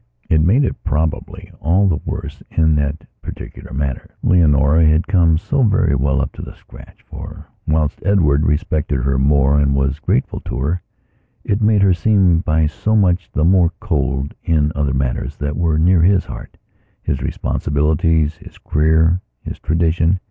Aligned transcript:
It 0.31 0.41
made 0.41 0.63
it, 0.65 0.83
probably, 0.83 1.51
all 1.61 1.87
the 1.87 2.01
worse 2.03 2.39
that, 2.39 2.49
in 2.57 2.73
that 2.77 3.05
particular 3.21 3.71
matter, 3.71 4.15
Leonara 4.23 4.83
had 4.83 5.05
come 5.05 5.37
so 5.37 5.61
very 5.61 5.93
well 5.93 6.21
up 6.21 6.31
to 6.31 6.41
the 6.41 6.55
scratch. 6.55 7.03
For, 7.03 7.45
whilst 7.67 8.01
Edward 8.03 8.43
respected 8.47 9.01
her 9.03 9.19
more 9.19 9.59
and 9.59 9.75
was 9.75 9.99
grateful 9.99 10.39
to 10.39 10.57
her, 10.57 10.81
it 11.43 11.61
made 11.61 11.83
her 11.83 11.93
seem 11.93 12.39
by 12.39 12.65
so 12.65 12.95
much 12.95 13.29
the 13.31 13.43
more 13.45 13.73
cold 13.79 14.33
in 14.43 14.71
other 14.73 14.95
matters 14.95 15.35
that 15.37 15.55
were 15.55 15.77
near 15.77 16.01
his 16.01 16.25
hearthis 16.25 17.21
responsibilities, 17.21 18.37
his 18.37 18.57
career, 18.57 19.21
his 19.43 19.59
tradition. 19.59 20.17